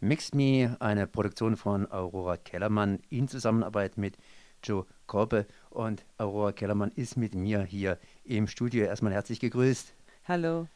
Mixed 0.00 0.34
Me, 0.34 0.76
eine 0.80 1.06
Produktion 1.06 1.56
von 1.56 1.90
Aurora 1.90 2.36
Kellermann 2.36 3.00
in 3.08 3.28
Zusammenarbeit 3.28 3.96
mit 3.96 4.18
Joe 4.62 4.86
Korpe. 5.06 5.46
Und 5.70 6.04
Aurora 6.18 6.52
Kellermann 6.52 6.90
ist 6.90 7.16
mit 7.16 7.34
mir 7.34 7.62
hier 7.62 7.98
im 8.24 8.46
Studio. 8.46 8.84
Erstmal 8.84 9.12
herzlich 9.12 9.40
gegrüßt. 9.40 9.94
Hallo. 10.26 10.68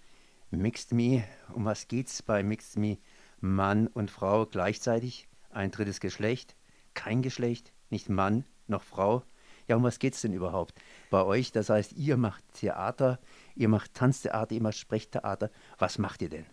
Mixed 0.51 0.93
Me, 0.93 1.25
um 1.53 1.65
was 1.67 1.89
geht's 1.89 2.23
bei 2.23 2.43
Mixed 2.43 2.79
Me? 2.79 2.99
Mann 3.41 3.87
und 3.89 4.11
Frau 4.11 4.47
gleichzeitig, 4.47 5.29
ein 5.51 5.71
drittes 5.71 6.01
Geschlecht, 6.01 6.57
kein 6.95 7.21
Geschlecht, 7.21 7.73
nicht 7.91 8.09
Mann 8.09 8.45
noch 8.67 8.83
Frau. 8.83 9.23
Ja, 9.67 9.77
um 9.77 9.83
was 9.83 9.99
geht's 9.99 10.23
denn 10.23 10.33
überhaupt 10.33 10.75
bei 11.11 11.23
euch? 11.23 11.53
Das 11.53 11.69
heißt, 11.69 11.93
ihr 11.93 12.17
macht 12.17 12.43
Theater, 12.55 13.19
ihr 13.55 13.69
macht 13.69 13.93
Tanztheater, 13.93 14.55
ihr 14.55 14.63
macht 14.63 14.79
Sprechtheater. 14.79 15.51
Was 15.79 15.99
macht 15.99 16.23
ihr 16.23 16.31
denn? 16.31 16.47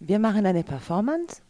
Wir 0.00 0.18
machen 0.18 0.44
eine 0.44 0.64
Performance 0.64 1.42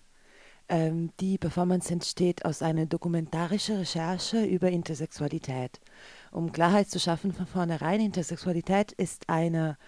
ähm, 0.69 1.11
die 1.21 1.39
Performance 1.39 1.93
entsteht 1.93 2.45
aus 2.45 2.63
einer 2.63 2.87
dokumentarischen 2.87 3.77
Recherche 3.77 4.45
über 4.45 4.71
Intersexualität. 4.71 5.81
Um 6.33 6.53
Klarheit 6.53 6.91
zu 6.91 6.99
schaffen 6.99 7.33
von 7.33 7.47
vornherein, 7.47 8.01
Intersexualität 8.01 8.93
ist 8.93 9.29
eine 9.29 9.79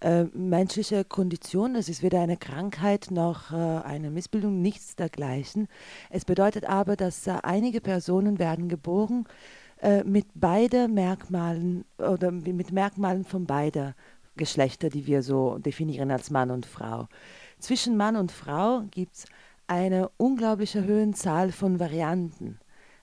äh, 0.00 0.24
menschliche 0.34 1.04
Kondition, 1.04 1.76
es 1.76 1.88
ist 1.88 2.02
weder 2.02 2.20
eine 2.20 2.36
Krankheit 2.36 3.10
noch 3.10 3.52
äh, 3.52 3.56
eine 3.56 4.10
Missbildung, 4.10 4.62
nichts 4.62 4.96
dergleichen. 4.96 5.68
Es 6.10 6.24
bedeutet 6.24 6.64
aber, 6.64 6.96
dass 6.96 7.26
äh, 7.26 7.38
einige 7.42 7.80
Personen 7.80 8.38
werden 8.38 8.68
geboren 8.68 9.26
äh, 9.80 10.02
mit 10.04 10.26
beiden 10.34 10.94
Merkmalen 10.94 11.84
oder 11.98 12.30
mit 12.30 12.72
Merkmalen 12.72 13.24
von 13.24 13.46
beider 13.46 13.94
Geschlechter, 14.36 14.88
die 14.88 15.06
wir 15.06 15.22
so 15.22 15.58
definieren 15.58 16.10
als 16.10 16.30
Mann 16.30 16.50
und 16.50 16.64
Frau. 16.64 17.06
Zwischen 17.58 17.96
Mann 17.96 18.16
und 18.16 18.32
Frau 18.32 18.82
gibt 18.90 19.14
es 19.14 19.26
eine 19.66 20.10
unglaubliche 20.16 20.84
Höhenzahl 20.84 21.52
von 21.52 21.80
Varianten. 21.80 22.58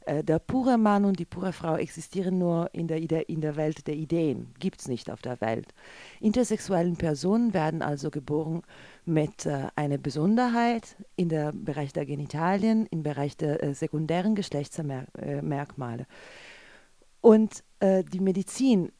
Äh, 0.09 0.23
der 0.23 0.39
pure 0.39 0.77
Mann 0.77 1.05
und 1.05 1.19
die 1.19 1.25
pure 1.25 1.53
Frau 1.53 1.75
existieren 1.75 2.39
nur 2.39 2.73
in 2.73 2.87
der, 2.87 3.29
in 3.29 3.41
der 3.41 3.55
Welt 3.55 3.85
der 3.85 3.95
Ideen, 3.95 4.53
gibt 4.59 4.81
es 4.81 4.87
nicht 4.87 5.11
auf 5.11 5.21
der 5.21 5.39
Welt. 5.39 5.73
Intersexuellen 6.19 6.97
Personen 6.97 7.53
werden 7.53 7.81
also 7.81 8.09
geboren 8.09 8.63
mit 9.05 9.45
äh, 9.45 9.67
einer 9.75 9.97
Besonderheit 9.99 10.95
in 11.15 11.29
der 11.29 11.51
Bereich 11.53 11.93
der 11.93 12.05
Genitalien, 12.05 12.87
im 12.87 13.03
Bereich 13.03 13.37
der 13.37 13.63
äh, 13.63 13.73
sekundären 13.73 14.35
Geschlechtsmerkmale. 14.35 16.05
Und 17.21 17.63
die 17.81 18.19
Medizin 18.19 18.91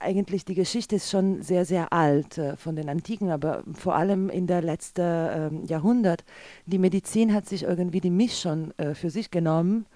eigentlich 0.00 0.44
die 0.44 0.54
Geschichte 0.54 0.96
ist 0.96 1.10
schon 1.10 1.42
sehr, 1.42 1.64
sehr 1.64 1.92
alt 1.92 2.38
äh, 2.38 2.56
von 2.56 2.74
den 2.76 2.88
Antiken, 2.88 3.30
aber 3.30 3.62
vor 3.74 3.94
allem 3.94 4.28
in 4.30 4.46
der 4.46 4.62
letzten 4.62 5.00
äh, 5.00 5.66
Jahrhundert. 5.66 6.24
Die 6.66 6.78
Medizin 6.78 7.32
hat 7.34 7.46
sich 7.46 7.62
irgendwie 7.64 8.00
die 8.00 8.10
Mischung 8.10 8.72
äh, 8.78 8.94
für 8.94 9.10
sich 9.10 9.30
genommen, 9.30 9.86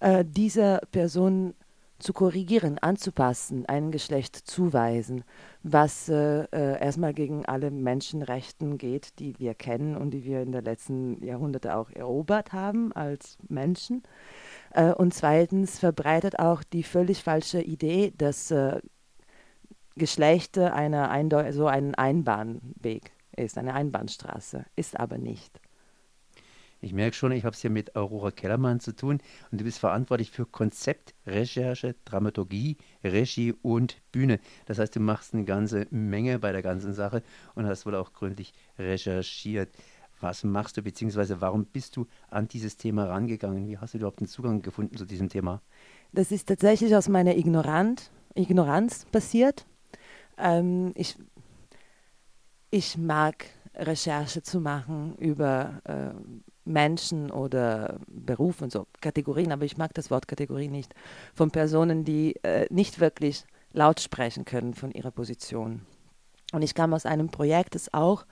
äh, 0.00 0.24
diese 0.26 0.80
Person 0.90 1.54
zu 2.00 2.12
korrigieren, 2.12 2.78
anzupassen, 2.80 3.64
ein 3.66 3.92
Geschlecht 3.92 4.34
zuweisen, 4.34 5.22
was 5.62 6.08
äh, 6.08 6.42
äh, 6.50 6.80
erstmal 6.80 7.14
gegen 7.14 7.46
alle 7.46 7.70
Menschenrechten 7.70 8.76
geht, 8.76 9.20
die 9.20 9.38
wir 9.38 9.54
kennen 9.54 9.96
und 9.96 10.10
die 10.10 10.24
wir 10.24 10.42
in 10.42 10.50
den 10.50 10.64
letzten 10.64 11.24
Jahrhunderten 11.24 11.70
auch 11.70 11.90
erobert 11.90 12.52
haben 12.52 12.92
als 12.92 13.38
Menschen. 13.48 14.02
und 14.96 15.14
zweitens 15.14 15.78
verbreitet 15.78 16.40
auch 16.40 16.64
die 16.64 16.82
völlig 16.82 17.22
falsche 17.22 17.60
Idee, 17.62 18.12
dass 18.16 18.52
Geschlechter 19.96 20.74
eine 20.74 21.52
so 21.52 21.66
ein 21.66 21.94
Einbahnweg 21.94 23.12
ist, 23.36 23.58
eine 23.58 23.74
Einbahnstraße, 23.74 24.64
ist 24.76 24.98
aber 24.98 25.18
nicht. 25.18 25.60
Ich 26.84 26.92
merke 26.92 27.14
schon, 27.14 27.30
ich 27.30 27.44
habe 27.44 27.54
es 27.54 27.60
hier 27.60 27.70
mit 27.70 27.94
Aurora 27.94 28.32
Kellermann 28.32 28.80
zu 28.80 28.92
tun 28.92 29.20
und 29.52 29.60
du 29.60 29.64
bist 29.64 29.78
verantwortlich 29.78 30.32
für 30.32 30.46
Konzept, 30.46 31.14
Recherche, 31.28 31.94
Dramaturgie, 32.04 32.76
Regie 33.04 33.54
und 33.62 33.98
Bühne. 34.10 34.40
Das 34.66 34.80
heißt, 34.80 34.96
du 34.96 35.00
machst 35.00 35.32
eine 35.32 35.44
ganze 35.44 35.86
Menge 35.90 36.40
bei 36.40 36.50
der 36.50 36.62
ganzen 36.62 36.92
Sache 36.92 37.22
und 37.54 37.66
hast 37.66 37.86
wohl 37.86 37.94
auch 37.94 38.12
gründlich 38.12 38.52
recherchiert. 38.80 39.68
Was 40.20 40.42
machst 40.42 40.76
du, 40.76 40.82
beziehungsweise 40.82 41.40
warum 41.40 41.66
bist 41.66 41.96
du 41.96 42.08
an 42.30 42.48
dieses 42.48 42.76
Thema 42.76 43.04
rangegangen? 43.04 43.68
Wie 43.68 43.78
hast 43.78 43.94
du 43.94 43.98
überhaupt 43.98 44.18
einen 44.18 44.28
Zugang 44.28 44.60
gefunden 44.60 44.96
zu 44.96 45.04
diesem 45.04 45.28
Thema? 45.28 45.62
Das 46.12 46.32
ist 46.32 46.48
tatsächlich 46.48 46.96
aus 46.96 47.08
meiner 47.08 47.36
Ignorant, 47.36 48.10
Ignoranz 48.34 49.04
passiert. 49.12 49.66
Ähm, 50.42 50.92
ich, 50.96 51.16
ich 52.70 52.98
mag 52.98 53.46
Recherche 53.74 54.42
zu 54.42 54.60
machen 54.60 55.14
über 55.16 55.80
äh, 55.84 56.10
Menschen 56.64 57.30
oder 57.30 57.98
Berufe 58.06 58.64
und 58.64 58.72
so, 58.72 58.86
Kategorien, 59.00 59.52
aber 59.52 59.64
ich 59.64 59.76
mag 59.76 59.94
das 59.94 60.10
Wort 60.10 60.28
Kategorie 60.28 60.68
nicht, 60.68 60.94
von 61.34 61.50
Personen, 61.50 62.04
die 62.04 62.36
äh, 62.42 62.66
nicht 62.70 63.00
wirklich 63.00 63.44
laut 63.72 64.00
sprechen 64.00 64.44
können 64.44 64.74
von 64.74 64.90
ihrer 64.90 65.10
Position. 65.10 65.82
Und 66.52 66.62
ich 66.62 66.74
kam 66.74 66.92
aus 66.92 67.06
einem 67.06 67.30
Projekt, 67.30 67.74
das 67.74 67.94
auch 67.94 68.26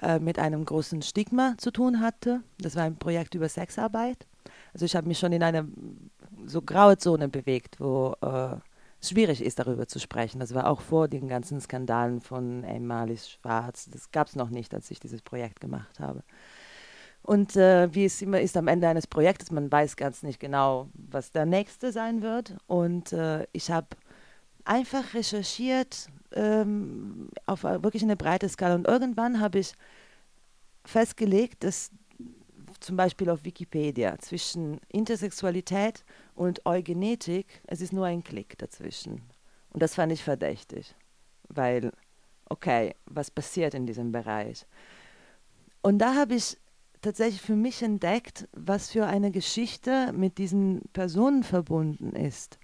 äh, 0.00 0.18
mit 0.18 0.38
einem 0.38 0.64
großen 0.64 1.02
Stigma 1.02 1.54
zu 1.58 1.70
tun 1.70 2.00
hatte. 2.00 2.40
Das 2.58 2.74
war 2.74 2.84
ein 2.84 2.96
Projekt 2.96 3.34
über 3.34 3.50
Sexarbeit. 3.50 4.26
Also 4.72 4.86
ich 4.86 4.96
habe 4.96 5.08
mich 5.08 5.18
schon 5.18 5.32
in 5.32 5.42
einer 5.42 5.66
so 6.46 6.62
graue 6.62 6.96
Zone 6.96 7.28
bewegt, 7.28 7.78
wo 7.78 8.14
äh, 8.22 8.56
schwierig 9.00 9.42
ist, 9.42 9.58
darüber 9.58 9.86
zu 9.86 9.98
sprechen. 9.98 10.40
Das 10.40 10.54
war 10.54 10.68
auch 10.68 10.80
vor 10.80 11.08
den 11.08 11.28
ganzen 11.28 11.60
Skandalen 11.60 12.20
von 12.20 12.64
Emalis 12.64 13.30
Schwarz. 13.30 13.88
Das 13.90 14.10
gab 14.10 14.28
es 14.28 14.36
noch 14.36 14.50
nicht, 14.50 14.74
als 14.74 14.90
ich 14.90 15.00
dieses 15.00 15.22
Projekt 15.22 15.60
gemacht 15.60 16.00
habe. 16.00 16.22
Und 17.22 17.56
äh, 17.56 17.92
wie 17.92 18.04
es 18.04 18.22
immer 18.22 18.40
ist 18.40 18.56
am 18.56 18.68
Ende 18.68 18.88
eines 18.88 19.06
Projektes, 19.06 19.50
man 19.50 19.70
weiß 19.70 19.96
ganz 19.96 20.22
nicht 20.22 20.38
genau, 20.38 20.88
was 20.94 21.32
der 21.32 21.44
nächste 21.44 21.90
sein 21.90 22.22
wird. 22.22 22.56
Und 22.68 23.12
äh, 23.12 23.46
ich 23.52 23.70
habe 23.70 23.88
einfach 24.64 25.14
recherchiert 25.14 26.08
ähm, 26.32 27.28
auf 27.46 27.64
wirklich 27.64 28.02
eine 28.02 28.16
breite 28.16 28.48
Skala. 28.48 28.76
Und 28.76 28.86
irgendwann 28.86 29.40
habe 29.40 29.58
ich 29.58 29.72
festgelegt, 30.84 31.64
dass 31.64 31.90
zum 32.78 32.96
Beispiel 32.96 33.30
auf 33.30 33.44
Wikipedia 33.44 34.18
zwischen 34.18 34.80
Intersexualität 34.88 36.04
und 36.36 36.64
Eugenetik, 36.66 37.46
es 37.66 37.80
ist 37.80 37.92
nur 37.92 38.06
ein 38.06 38.22
Klick 38.22 38.56
dazwischen. 38.58 39.22
Und 39.70 39.82
das 39.82 39.94
fand 39.94 40.12
ich 40.12 40.22
verdächtig, 40.22 40.94
weil, 41.48 41.92
okay, 42.48 42.94
was 43.06 43.30
passiert 43.30 43.74
in 43.74 43.86
diesem 43.86 44.12
Bereich? 44.12 44.66
Und 45.82 45.98
da 45.98 46.14
habe 46.14 46.34
ich 46.34 46.56
tatsächlich 47.00 47.40
für 47.40 47.56
mich 47.56 47.82
entdeckt, 47.82 48.48
was 48.52 48.90
für 48.90 49.06
eine 49.06 49.30
Geschichte 49.30 50.12
mit 50.12 50.38
diesen 50.38 50.82
Personen 50.92 51.42
verbunden 51.42 52.12
ist, 52.12 52.58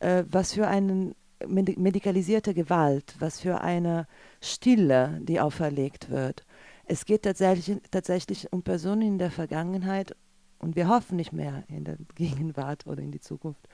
äh, 0.00 0.24
was 0.28 0.54
für 0.54 0.68
eine 0.68 1.14
medikalisierte 1.46 2.54
Gewalt, 2.54 3.14
was 3.18 3.40
für 3.40 3.60
eine 3.60 4.06
Stille, 4.40 5.20
die 5.22 5.40
auferlegt 5.40 6.10
wird. 6.10 6.44
Es 6.86 7.04
geht 7.04 7.22
tatsächlich, 7.22 7.78
tatsächlich 7.90 8.52
um 8.52 8.62
Personen 8.62 9.02
in 9.02 9.18
der 9.18 9.30
Vergangenheit 9.30 10.16
und 10.58 10.76
wir 10.76 10.88
hoffen 10.88 11.16
nicht 11.16 11.32
mehr 11.32 11.64
in 11.68 11.84
der 11.84 11.96
Gegenwart 12.14 12.86
oder 12.86 13.02
in 13.02 13.12
die 13.12 13.20
Zukunft, 13.20 13.68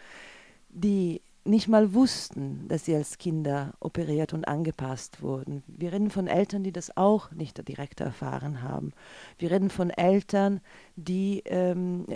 die 0.68 1.22
nicht 1.44 1.66
mal 1.66 1.92
wussten, 1.92 2.68
dass 2.68 2.84
sie 2.84 2.94
als 2.94 3.18
Kinder 3.18 3.74
operiert 3.80 4.32
und 4.32 4.46
angepasst 4.46 5.22
wurden. 5.22 5.64
Wir 5.66 5.92
reden 5.92 6.10
von 6.10 6.28
Eltern, 6.28 6.62
die 6.62 6.72
das 6.72 6.96
auch 6.96 7.32
nicht 7.32 7.66
direkt 7.68 8.00
erfahren 8.00 8.62
haben. 8.62 8.92
Wir 9.38 9.50
reden 9.50 9.68
von 9.68 9.90
Eltern, 9.90 10.60
die 10.94 11.42
ähm, 11.46 12.06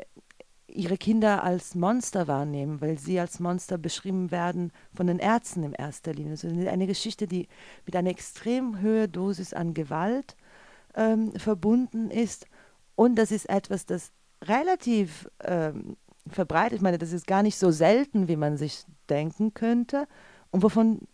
ihre 0.69 0.97
Kinder 0.97 1.43
als 1.43 1.75
Monster 1.75 2.29
wahrnehmen, 2.29 2.81
weil 2.81 2.99
sie 2.99 3.19
als 3.19 3.41
Monster 3.41 3.79
beschrieben 3.79 4.31
werden 4.31 4.73
von 4.95 5.07
den 5.07 5.19
Ärzten 5.19 5.65
in 5.65 5.73
erster 5.73 6.13
Linie. 6.13 6.33
Also 6.33 6.49
eine 6.49 6.87
Geschichte, 6.87 7.27
die 7.27 7.49
mit 7.85 7.97
einer 7.97 8.11
extrem 8.11 8.83
hohen 8.83 9.11
Dosis 9.11 9.55
an 9.55 9.75
Gewalt 9.75 10.37
ähm, 10.95 11.33
verbunden 11.33 12.11
ist. 12.11 12.47
Und 12.95 13.17
das 13.17 13.33
ist 13.33 13.49
etwas, 13.49 13.87
das 13.87 14.13
relativ 14.43 15.29
ähm, 15.41 15.97
verbreitet, 16.29 16.77
ich 16.77 16.83
meine, 16.83 16.99
das 16.99 17.13
ist 17.13 17.27
gar 17.27 17.43
nicht 17.43 17.57
so 17.57 17.71
selten, 17.71 18.29
wie 18.29 18.37
man 18.37 18.57
sich 18.57 18.85
denken 19.09 19.55
könnte 19.55 20.07
und 20.51 20.63
wovon 20.63 21.07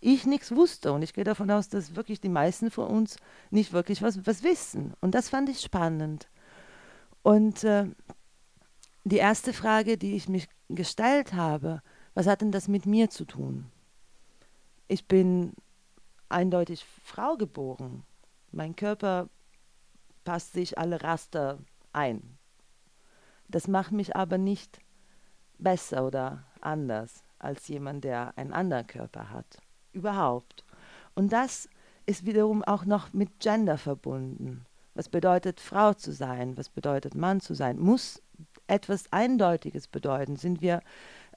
ich 0.00 0.26
nichts 0.26 0.54
wusste. 0.54 0.92
Und 0.92 1.02
ich 1.02 1.14
gehe 1.14 1.24
davon 1.24 1.50
aus, 1.50 1.68
dass 1.68 1.96
wirklich 1.96 2.20
die 2.20 2.28
meisten 2.28 2.70
von 2.70 2.86
uns 2.88 3.16
nicht 3.50 3.72
wirklich 3.72 4.02
was, 4.02 4.26
was 4.26 4.42
wissen. 4.42 4.94
Und 5.00 5.14
das 5.14 5.28
fand 5.28 5.48
ich 5.48 5.60
spannend. 5.60 6.28
Und 7.22 7.64
äh, 7.64 7.86
die 9.04 9.16
erste 9.16 9.52
Frage, 9.52 9.96
die 9.96 10.14
ich 10.14 10.28
mich 10.28 10.48
gestellt 10.68 11.32
habe, 11.32 11.82
was 12.14 12.26
hat 12.26 12.42
denn 12.42 12.52
das 12.52 12.68
mit 12.68 12.86
mir 12.86 13.10
zu 13.10 13.24
tun? 13.24 13.66
Ich 14.88 15.08
bin 15.08 15.54
eindeutig 16.28 16.84
Frau 17.02 17.36
geboren. 17.36 18.04
Mein 18.52 18.76
Körper 18.76 19.28
passt 20.24 20.52
sich 20.52 20.78
alle 20.78 21.02
Raster 21.02 21.58
ein. 21.92 22.38
Das 23.54 23.68
macht 23.68 23.92
mich 23.92 24.16
aber 24.16 24.36
nicht 24.36 24.80
besser 25.60 26.04
oder 26.04 26.42
anders 26.60 27.22
als 27.38 27.68
jemand, 27.68 28.02
der 28.02 28.36
einen 28.36 28.52
anderen 28.52 28.88
Körper 28.88 29.30
hat. 29.30 29.58
Überhaupt. 29.92 30.64
Und 31.14 31.32
das 31.32 31.68
ist 32.04 32.26
wiederum 32.26 32.64
auch 32.64 32.84
noch 32.84 33.12
mit 33.12 33.38
Gender 33.38 33.78
verbunden. 33.78 34.66
Was 34.94 35.08
bedeutet 35.08 35.60
Frau 35.60 35.94
zu 35.94 36.10
sein? 36.10 36.56
Was 36.56 36.68
bedeutet 36.68 37.14
Mann 37.14 37.38
zu 37.38 37.54
sein? 37.54 37.78
Muss 37.78 38.20
etwas 38.66 39.04
Eindeutiges 39.12 39.86
bedeuten? 39.86 40.34
Sind 40.34 40.60
wir 40.60 40.80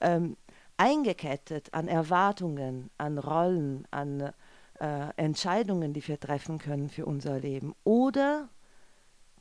ähm, 0.00 0.36
eingekettet 0.76 1.72
an 1.72 1.86
Erwartungen, 1.86 2.90
an 2.98 3.18
Rollen, 3.18 3.86
an 3.92 4.32
äh, 4.80 5.14
Entscheidungen, 5.14 5.92
die 5.92 6.08
wir 6.08 6.18
treffen 6.18 6.58
können 6.58 6.88
für 6.88 7.06
unser 7.06 7.38
Leben? 7.38 7.76
Oder 7.84 8.48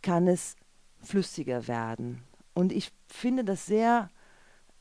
kann 0.03 0.27
es 0.27 0.55
flüssiger 1.01 1.67
werden? 1.67 2.26
Und 2.57 2.71
ich 2.71 2.91
finde 3.05 3.43
das 3.43 3.67
sehr 3.67 4.09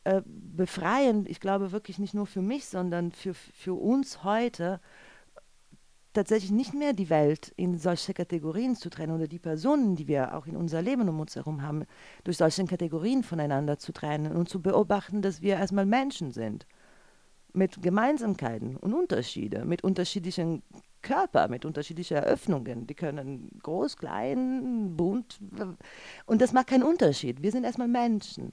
äh, 0.05 0.23
befreiend, 0.25 1.29
ich 1.29 1.41
glaube 1.41 1.73
wirklich 1.73 1.99
nicht 1.99 2.15
nur 2.15 2.27
für 2.27 2.41
mich, 2.41 2.65
sondern 2.65 3.13
für, 3.13 3.35
für 3.35 3.75
uns 3.75 4.25
heute, 4.25 4.81
tatsächlich 6.15 6.53
nicht 6.53 6.73
mehr 6.73 6.95
die 6.95 7.11
Welt 7.11 7.53
in 7.55 7.77
solche 7.77 8.15
Kategorien 8.15 8.77
zu 8.77 8.89
trennen 8.89 9.15
oder 9.15 9.29
die 9.29 9.39
Personen, 9.39 9.95
die 9.95 10.09
wir 10.09 10.35
auch 10.35 10.47
in 10.47 10.57
unser 10.57 10.81
Leben 10.81 11.07
um 11.07 11.21
uns 11.21 11.37
herum 11.37 11.61
haben, 11.61 11.85
durch 12.25 12.39
solche 12.39 12.65
Kategorien 12.65 13.23
voneinander 13.23 13.79
zu 13.79 13.93
trennen 13.93 14.35
und 14.35 14.49
zu 14.49 14.63
beobachten, 14.63 15.21
dass 15.21 15.43
wir 15.43 15.57
erstmal 15.57 15.85
Menschen 15.85 16.33
sind 16.33 16.67
mit 17.57 17.83
Gemeinsamkeiten 17.83 18.77
und 18.77 18.93
Unterschiede, 18.93 19.65
mit 19.65 19.83
unterschiedlichen 19.83 20.63
Körper, 21.03 21.49
mit 21.49 21.65
unterschiedlichen 21.65 22.17
Eröffnungen. 22.17 22.87
Die 22.87 22.95
können 22.95 23.51
groß, 23.63 23.97
klein, 23.97 24.97
bunt 24.97 25.41
und 26.27 26.41
das 26.43 26.53
macht 26.53 26.69
keinen 26.69 26.83
Unterschied. 26.83 27.43
Wir 27.43 27.53
sind 27.53 27.65
erstmal 27.65 27.89
Menschen. 27.89 28.53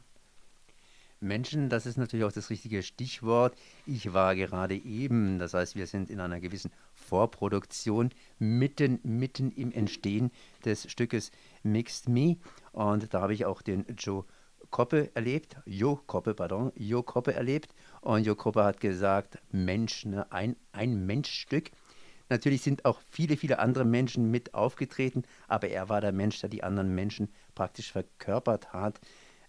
Menschen, 1.19 1.69
das 1.69 1.85
ist 1.85 1.97
natürlich 1.97 2.25
auch 2.25 2.33
das 2.33 2.49
richtige 2.49 2.83
Stichwort. 2.83 3.55
Ich 3.85 4.13
war 4.13 4.35
gerade 4.35 4.75
eben, 4.75 5.39
das 5.39 5.53
heißt, 5.53 5.75
wir 5.75 5.87
sind 5.87 6.09
in 6.09 6.19
einer 6.19 6.41
gewissen 6.41 6.71
Vorproduktion, 6.93 8.09
mitten, 8.39 8.99
mitten 9.03 9.51
im 9.51 9.71
Entstehen 9.71 10.31
des 10.65 10.91
Stückes 10.91 11.31
Mixed 11.63 12.09
Me. 12.09 12.37
Und 12.73 13.13
da 13.13 13.21
habe 13.21 13.33
ich 13.33 13.45
auch 13.45 13.61
den 13.61 13.85
Joe 13.97 14.25
Koppe 14.69 15.11
erlebt, 15.13 15.55
Jo 15.65 15.95
Koppe, 16.07 16.33
pardon, 16.33 16.71
Jo 16.75 17.03
Koppe 17.03 17.33
erlebt. 17.33 17.73
Und 18.03 18.25
Jo 18.25 18.35
Koppe 18.35 18.63
hat 18.65 18.81
gesagt, 18.81 19.39
Mensch, 19.51 20.05
ne, 20.05 20.29
ein, 20.29 20.57
ein 20.73 21.05
Menschstück. 21.05 21.71
Natürlich 22.27 22.61
sind 22.61 22.83
auch 22.83 22.99
viele, 23.09 23.37
viele 23.37 23.59
andere 23.59 23.85
Menschen 23.85 24.29
mit 24.29 24.53
aufgetreten, 24.53 25.23
aber 25.47 25.69
er 25.69 25.87
war 25.87 26.01
der 26.01 26.11
Mensch, 26.11 26.39
der 26.41 26.49
die 26.49 26.63
anderen 26.63 26.93
Menschen 26.93 27.29
praktisch 27.55 27.91
verkörpert 27.91 28.73
hat 28.73 28.99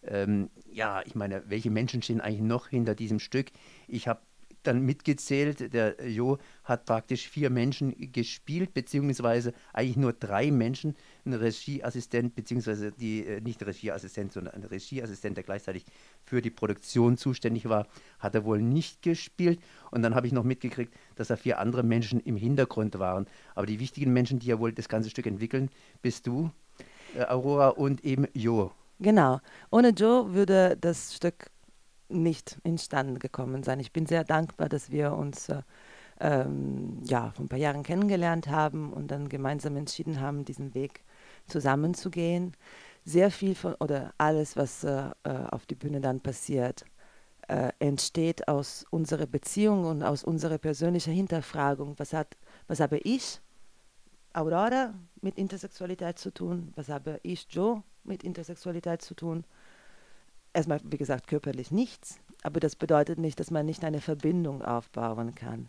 ähm, 0.07 0.51
ja, 0.71 1.03
ich 1.05 1.15
meine, 1.15 1.49
welche 1.49 1.71
Menschen 1.71 2.03
stehen 2.03 2.21
eigentlich 2.21 2.43
noch 2.43 2.69
hinter 2.69 2.95
diesem 2.95 3.19
Stück? 3.19 3.51
Ich 3.89 4.09
habe 4.09 4.21
dann 4.67 4.83
mitgezählt, 4.83 5.73
der 5.73 5.97
Jo 6.09 6.39
hat 6.65 6.85
praktisch 6.85 7.29
vier 7.29 7.51
Menschen 7.51 7.95
gespielt, 8.13 8.75
beziehungsweise 8.75 9.53
eigentlich 9.73 9.97
nur 9.97 10.13
drei 10.13 10.51
Menschen, 10.51 10.97
ein 11.25 11.35
Regieassistent, 11.35 12.35
beziehungsweise 12.35 12.93
die, 12.93 13.25
äh, 13.27 13.41
nicht 13.41 13.65
Regieassistent, 13.65 14.33
sondern 14.33 14.55
ein 14.55 14.65
Regieassistent, 14.65 15.37
der 15.37 15.45
gleichzeitig 15.45 15.85
für 16.25 16.43
die 16.43 16.51
Produktion 16.51 17.17
zuständig 17.17 17.69
war, 17.69 17.87
hat 18.19 18.35
er 18.35 18.45
wohl 18.45 18.61
nicht 18.61 19.03
gespielt. 19.03 19.61
Und 19.91 20.03
dann 20.03 20.15
habe 20.15 20.27
ich 20.27 20.33
noch 20.33 20.45
mitgekriegt, 20.45 20.95
dass 21.17 21.29
da 21.29 21.37
vier 21.37 21.59
andere 21.59 21.83
Menschen 21.83 22.21
im 22.21 22.37
Hintergrund 22.37 22.99
waren. 22.99 23.27
Aber 23.55 23.67
die 23.67 23.81
wichtigen 23.81 24.13
Menschen, 24.13 24.39
die 24.39 24.49
ja 24.49 24.59
wohl 24.59 24.73
das 24.73 24.89
ganze 24.89 25.11
Stück 25.11 25.27
entwickeln, 25.27 25.71
bist 26.03 26.27
du, 26.27 26.51
äh, 27.15 27.25
Aurora 27.25 27.69
und 27.69 28.05
eben 28.05 28.27
Jo. 28.35 28.73
Genau. 29.01 29.41
Ohne 29.71 29.91
Joe 29.91 30.35
würde 30.35 30.77
das 30.81 31.15
Stück 31.15 31.51
nicht 32.23 32.59
instande 32.63 33.19
gekommen 33.19 33.63
sein. 33.63 33.81
Ich 33.81 33.93
bin 33.93 34.07
sehr 34.07 34.25
dankbar, 34.25 34.69
dass 34.69 34.91
wir 34.91 35.13
uns 35.13 35.49
äh, 35.49 35.63
ähm, 36.21 37.01
ja, 37.05 37.31
vor 37.33 37.45
ein 37.45 37.49
paar 37.49 37.59
Jahren 37.59 37.83
kennengelernt 37.83 38.49
haben 38.49 38.93
und 38.93 39.11
dann 39.11 39.29
gemeinsam 39.29 39.77
entschieden 39.77 40.21
haben, 40.21 40.45
diesen 40.45 40.75
Weg 40.75 41.03
zusammenzugehen. 41.47 42.53
Sehr 43.05 43.31
viel 43.31 43.55
von, 43.55 43.75
oder 43.75 44.15
alles, 44.19 44.57
was 44.57 44.85
äh, 44.85 45.11
äh 45.25 45.47
auf 45.51 45.67
die 45.67 45.75
Bühne 45.75 46.01
dann 46.01 46.21
passiert, 46.21 46.85
äh, 47.49 47.73
entsteht 47.79 48.49
aus 48.49 48.87
unserer 48.91 49.27
Beziehung 49.27 49.85
und 49.85 50.03
aus 50.03 50.25
unserer 50.25 50.59
persönlichen 50.59 51.13
Hinterfragung. 51.13 51.95
Was, 51.99 52.13
hat, 52.13 52.37
was 52.69 52.81
habe 52.81 52.99
ich, 52.99 53.41
Aurora, 54.33 54.95
mit 55.21 55.37
Intersexualität 55.37 56.19
zu 56.19 56.33
tun? 56.33 56.73
Was 56.77 56.89
habe 56.89 57.21
ich, 57.23 57.47
Joe, 57.51 57.83
mit 58.05 58.23
Intersexualität 58.23 59.03
zu 59.03 59.15
tun. 59.15 59.45
Erstmal, 60.55 60.81
wie 60.85 60.97
gesagt, 60.97 61.27
körperlich 61.27 61.71
nichts, 61.71 62.19
aber 62.43 62.61
das 62.61 62.77
bedeutet 62.77 63.19
nicht, 63.19 63.39
dass 63.41 63.51
man 63.51 63.67
nicht 63.67 63.85
eine 63.85 64.01
Verbindung 64.01 64.63
aufbauen 64.63 65.35
kann. 65.35 65.69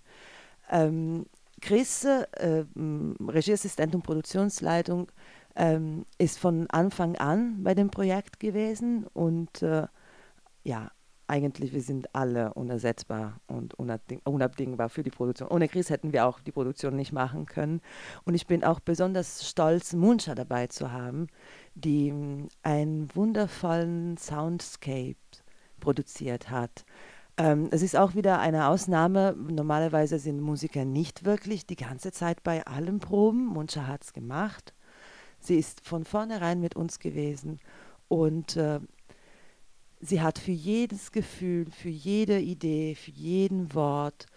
Ähm, 0.69 1.25
Chris, 1.61 2.05
äh, 2.05 2.65
Regieassistent 3.19 3.95
und 3.95 4.03
Produktionsleitung, 4.03 5.11
ähm, 5.55 6.05
ist 6.17 6.37
von 6.37 6.69
Anfang 6.69 7.15
an 7.15 7.63
bei 7.63 7.73
dem 7.73 7.89
Projekt 7.89 8.39
gewesen 8.39 9.05
und 9.13 9.61
äh, 9.61 9.87
ja, 10.63 10.91
eigentlich, 11.27 11.74
wir 11.74 11.81
sind 11.81 12.13
alle 12.13 12.54
unersetzbar 12.54 13.39
und 13.48 13.74
unabdingbar 13.74 14.89
für 14.89 15.04
die 15.04 15.10
Produktion. 15.10 15.50
Ohne 15.50 15.68
Chris 15.68 15.89
hätten 15.89 16.13
wir 16.13 16.25
auch 16.25 16.39
die 16.39 16.51
Produktion 16.51 16.95
nicht 16.95 17.12
machen 17.12 17.45
können. 17.45 17.81
Und 18.24 18.36
ich 18.36 18.48
bin 18.48 18.63
auch 18.63 18.80
besonders 18.80 19.48
stolz, 19.48 19.94
Muncha 19.94 20.36
dabei 20.36 20.68
zu 20.68 20.92
haben, 20.92 21.27
die 21.74 22.12
hm, 22.12 22.48
einen 22.63 23.13
wundervollen 23.16 24.18
Soundscape 24.18 25.16
produziert 25.80 26.50
hat. 26.50 26.86
Ähm, 27.38 27.68
es 27.72 27.81
ist 27.81 27.95
auch 27.95 28.16
wieder 28.16 28.39
eine 28.39 28.68
Ausnahme. 28.68 29.36
Normalerweise 29.38 30.19
sind 30.19 30.39
Musiker 30.39 30.86
nicht 30.86 31.25
wirklich 31.25 31.66
die 31.66 31.75
ganze 31.75 32.12
Zeit 32.12 32.44
bei 32.44 32.66
allen 32.66 33.00
Proben. 33.00 33.45
Muncha 33.45 33.88
hat 33.88 34.04
es 34.04 34.13
gemacht. 34.13 34.74
Sie 35.39 35.57
ist 35.57 35.86
von 35.86 36.06
vornherein 36.06 36.60
mit 36.60 36.75
uns 36.75 37.00
gewesen 37.00 37.60
und 38.07 38.56
äh, 38.56 38.80
sie 40.05 40.21
hat 40.21 40.39
für 40.39 40.51
jedes 40.51 41.11
Gefühl, 41.11 41.69
für 41.71 41.89
jede 41.89 42.39
Idee, 42.39 42.95
für 42.95 43.11
jeden 43.11 43.73
Wort 43.73 44.27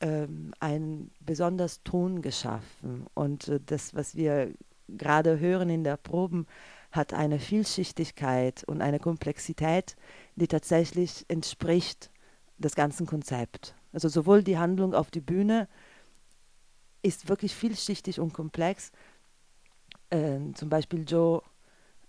ähm, 0.00 0.52
einen 0.60 1.10
besonders 1.20 1.82
Ton 1.82 2.22
geschaffen. 2.22 3.06
Und 3.14 3.48
äh, 3.48 3.60
das, 3.64 3.94
was 3.94 4.14
wir 4.14 4.52
gerade 4.88 5.38
hören 5.40 5.70
in 5.70 5.84
der 5.84 5.96
Proben, 5.96 6.46
hat 6.92 7.12
eine 7.12 7.38
Vielschichtigkeit 7.38 8.64
und 8.64 8.80
eine 8.80 8.98
Komplexität, 8.98 9.96
die 10.36 10.48
tatsächlich 10.48 11.24
entspricht 11.28 12.10
des 12.58 12.74
ganzen 12.74 13.06
Konzept. 13.06 13.74
Also 13.92 14.08
sowohl 14.08 14.42
die 14.42 14.58
Handlung 14.58 14.94
auf 14.94 15.10
die 15.10 15.20
Bühne 15.20 15.68
ist 17.02 17.28
wirklich 17.28 17.54
vielschichtig 17.54 18.20
und 18.20 18.32
komplex. 18.32 18.92
Äh, 20.10 20.38
zum 20.54 20.68
Beispiel 20.68 21.04
Joe 21.06 21.42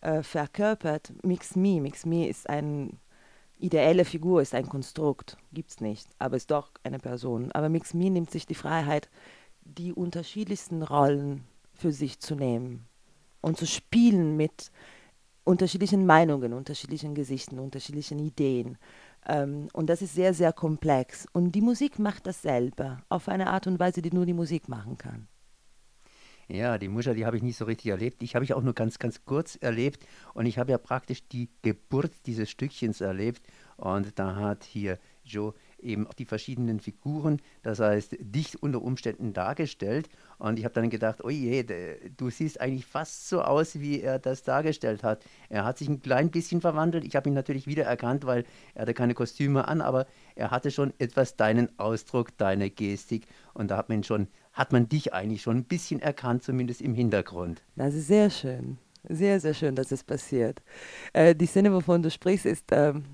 äh, 0.02 0.24
verkörpert 0.24 1.14
Mix 1.24 1.56
Me. 1.56 1.82
Mix 1.82 2.06
Me 2.06 2.28
ist 2.28 2.50
eine 2.50 2.92
ideelle 3.60 4.06
Figur, 4.06 4.42
ist 4.42 4.54
ein 4.54 4.70
Konstrukt, 4.70 5.38
gibt 5.52 5.72
es 5.72 5.82
nicht, 5.82 6.08
aber 6.20 6.38
ist 6.38 6.52
doch 6.52 6.72
eine 6.84 7.00
Person. 7.00 7.52
Aber 7.52 7.70
Mix 7.70 7.94
Me 7.94 8.10
nimmt 8.10 8.32
sich 8.32 8.46
die 8.46 8.56
Freiheit, 8.56 9.10
die 9.62 9.94
unterschiedlichsten 9.94 10.84
Rollen 10.84 11.44
für 11.74 11.92
sich 11.92 12.20
zu 12.20 12.36
nehmen 12.36 12.88
und 13.42 13.58
zu 13.58 13.66
spielen 13.66 14.38
mit 14.38 14.72
unterschiedlichen 15.44 16.06
Meinungen, 16.06 16.54
unterschiedlichen 16.54 17.16
Gesichten, 17.16 17.60
unterschiedlichen 17.60 18.20
Ideen. 18.20 18.78
Ähm, 19.26 19.70
und 19.74 19.90
das 19.90 20.02
ist 20.02 20.14
sehr, 20.14 20.34
sehr 20.34 20.54
komplex. 20.54 21.26
Und 21.32 21.54
die 21.54 21.62
Musik 21.62 22.00
macht 22.00 22.28
dasselbe, 22.28 22.98
auf 23.10 23.28
eine 23.30 23.48
Art 23.48 23.68
und 23.68 23.80
Weise, 23.80 24.02
die 24.02 24.12
nur 24.12 24.26
die 24.26 24.34
Musik 24.34 24.68
machen 24.68 24.98
kann. 24.98 25.28
Ja, 26.50 26.78
die 26.78 26.88
Muscha, 26.88 27.14
die 27.14 27.26
habe 27.26 27.36
ich 27.36 27.44
nicht 27.44 27.58
so 27.58 27.66
richtig 27.66 27.92
erlebt. 27.92 28.24
Ich 28.24 28.34
habe 28.34 28.46
ich 28.46 28.54
auch 28.54 28.62
nur 28.62 28.74
ganz, 28.74 29.00
ganz 29.00 29.26
kurz 29.26 29.58
erlebt. 29.58 30.06
Und 30.34 30.46
ich 30.46 30.58
habe 30.58 30.72
ja 30.72 30.78
praktisch 30.78 31.28
die 31.28 31.50
Geburt 31.62 32.12
dieses 32.26 32.50
Stückchens 32.50 33.02
erlebt. 33.02 33.42
Und 33.76 34.18
da 34.18 34.38
hat 34.38 34.64
hier 34.64 34.98
Joe 35.26 35.54
eben 35.80 36.08
die 36.18 36.26
verschiedenen 36.26 36.80
Figuren, 36.80 37.40
das 37.62 37.80
heißt 37.80 38.16
dich 38.20 38.64
unter 38.64 38.82
Umständen 38.82 39.34
dargestellt. 39.34 40.10
Und 40.40 40.58
ich 40.58 40.66
habe 40.66 40.74
dann 40.74 40.90
gedacht, 40.90 41.24
oh 41.24 41.30
je, 41.30 41.64
du 42.16 42.30
siehst 42.30 42.60
eigentlich 42.62 42.86
fast 42.86 43.30
so 43.30 43.42
aus, 43.42 43.80
wie 43.80 44.02
er 44.02 44.18
das 44.18 44.44
dargestellt 44.44 45.04
hat. 45.04 45.24
Er 45.50 45.66
hat 45.66 45.78
sich 45.78 45.90
ein 45.90 46.02
klein 46.02 46.32
bisschen 46.32 46.62
verwandelt. 46.62 47.04
Ich 47.06 47.16
habe 47.16 47.30
ihn 47.30 47.36
natürlich 47.36 47.68
wieder 47.68 47.84
erkannt, 47.84 48.26
weil 48.26 48.46
er 48.74 48.84
hatte 48.84 48.94
keine 48.94 49.14
Kostüme 49.14 49.68
an, 49.68 49.82
aber 49.82 50.08
er 50.36 50.50
hatte 50.50 50.72
schon 50.72 50.94
etwas 50.98 51.36
deinen 51.36 51.78
Ausdruck, 51.78 52.36
deine 52.38 52.70
Gestik. 52.70 53.28
Und 53.54 53.70
da 53.70 53.78
hat 53.78 53.90
man 53.90 54.04
schon, 54.04 54.28
hat 54.58 54.74
man 54.74 54.90
dich 54.90 55.14
eigentlich 55.14 55.44
schon 55.44 55.58
ein 55.58 55.64
bisschen 55.64 56.02
erkannt, 56.02 56.44
zumindest 56.44 56.82
im 56.82 56.96
Hintergrund. 56.96 57.64
Das 57.76 57.94
ist 57.94 58.08
sehr 58.08 58.30
schön. 58.30 58.78
Sehr, 59.08 59.40
sehr 59.40 59.54
schön, 59.54 59.76
dass 59.76 59.92
es 59.92 60.04
passiert. 60.04 60.62
Äh, 61.14 61.34
die 61.36 61.46
Szene, 61.46 61.72
wovon 61.72 62.02
du 62.02 62.12
sprichst, 62.12 62.46
ist 62.46 62.66
ähm, 62.72 63.06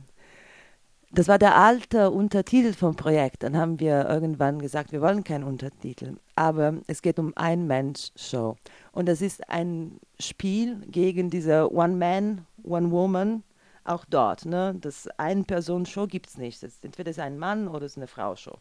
das 1.11 1.27
war 1.27 1.37
der 1.37 1.55
alte 1.55 2.09
Untertitel 2.09 2.73
vom 2.73 2.95
Projekt. 2.95 3.43
Dann 3.43 3.55
haben 3.55 3.79
wir 3.79 4.09
irgendwann 4.09 4.57
gesagt, 4.57 4.91
wir 4.91 5.01
wollen 5.01 5.23
keinen 5.23 5.43
Untertitel. 5.43 6.15
Aber 6.35 6.77
es 6.87 7.03
geht 7.03 7.19
um 7.19 7.33
Ein-Mensch-Show. 7.35 8.55
Und 8.93 9.07
das 9.07 9.21
ist 9.21 9.47
ein 9.47 9.99
Spiel 10.19 10.81
gegen 10.87 11.29
diese 11.29 11.71
One-Man, 11.71 12.47
One-Woman, 12.63 13.43
auch 13.83 14.05
dort. 14.05 14.45
Ne? 14.45 14.75
Das 14.81 15.07
Ein-Person-Show 15.17 16.07
gibt 16.07 16.29
es 16.29 16.37
nicht. 16.39 16.63
Das 16.63 16.73
ist 16.73 16.85
entweder 16.85 17.11
ist 17.11 17.19
ein 17.19 17.37
Mann 17.37 17.67
oder 17.67 17.85
es 17.85 17.91
ist 17.91 17.97
eine 17.97 18.07
Frau-Show. 18.07 18.57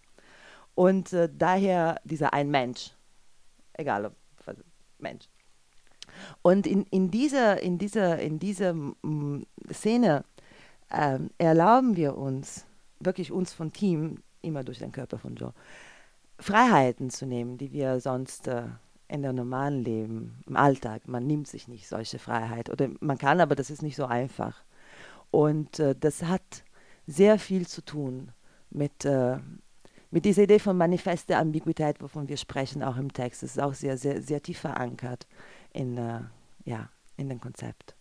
Und 0.74 1.12
äh, 1.12 1.28
daher 1.32 2.00
dieser 2.04 2.32
Ein-Mensch. 2.32 2.92
Egal, 3.74 4.06
ob 4.06 4.14
Mensch. 5.02 5.28
Und 6.40 6.66
in, 6.66 6.84
in 6.90 7.10
dieser, 7.10 7.60
in 7.62 7.78
dieser, 7.78 8.18
in 8.20 8.38
dieser 8.38 8.74
Szene 9.70 10.24
ähm, 10.90 11.30
erlauben 11.38 11.96
wir 11.96 12.16
uns, 12.16 12.66
wirklich 13.00 13.32
uns 13.32 13.52
von 13.52 13.72
Team, 13.72 14.22
immer 14.40 14.64
durch 14.64 14.78
den 14.78 14.92
Körper 14.92 15.18
von 15.18 15.36
Joe, 15.36 15.52
Freiheiten 16.38 17.10
zu 17.10 17.26
nehmen, 17.26 17.58
die 17.58 17.72
wir 17.72 18.00
sonst 18.00 18.48
äh, 18.48 18.64
in 19.08 19.22
der 19.22 19.32
normalen 19.32 19.82
Leben, 19.82 20.42
im 20.46 20.56
Alltag, 20.56 21.06
man 21.06 21.26
nimmt 21.26 21.46
sich 21.46 21.68
nicht 21.68 21.88
solche 21.88 22.18
Freiheit. 22.18 22.70
Oder 22.70 22.88
man 23.00 23.18
kann, 23.18 23.40
aber 23.40 23.54
das 23.54 23.70
ist 23.70 23.82
nicht 23.82 23.96
so 23.96 24.06
einfach. 24.06 24.62
Und 25.30 25.78
äh, 25.78 25.94
das 25.98 26.24
hat 26.24 26.64
sehr 27.06 27.38
viel 27.38 27.66
zu 27.66 27.82
tun 27.82 28.32
mit, 28.70 29.04
äh, 29.04 29.38
mit 30.12 30.26
dieser 30.26 30.42
Idee 30.42 30.58
von 30.58 30.76
manifester 30.76 31.38
Ambiguität, 31.38 32.00
wovon 32.00 32.28
wir 32.28 32.36
sprechen, 32.36 32.82
auch 32.82 32.98
im 32.98 33.12
Text. 33.12 33.42
Ist 33.42 33.58
auch 33.58 33.74
sehr, 33.74 33.96
sehr, 33.96 34.22
sehr 34.22 34.42
tief 34.42 34.60
verankert 34.60 35.26
in, 35.72 35.96
äh, 35.96 36.20
ja, 36.64 36.90
in 37.16 37.30
dem 37.30 37.40
Konzept. 37.40 37.96